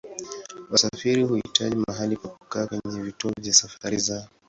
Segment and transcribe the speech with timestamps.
[0.71, 4.27] Wasafiri huhitaji mahali pa kukaa kwenye vituo vya safari zao.